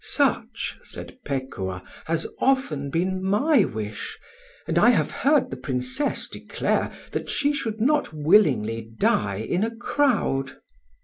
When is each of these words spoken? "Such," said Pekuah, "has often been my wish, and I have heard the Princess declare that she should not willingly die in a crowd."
"Such," 0.03 0.79
said 0.81 1.19
Pekuah, 1.25 1.83
"has 2.05 2.25
often 2.39 2.89
been 2.89 3.21
my 3.23 3.63
wish, 3.65 4.17
and 4.67 4.79
I 4.79 4.89
have 4.89 5.11
heard 5.11 5.51
the 5.51 5.57
Princess 5.57 6.27
declare 6.27 6.91
that 7.11 7.29
she 7.29 7.53
should 7.53 7.79
not 7.79 8.11
willingly 8.11 8.81
die 8.97 9.35
in 9.47 9.63
a 9.63 9.75
crowd." 9.75 10.55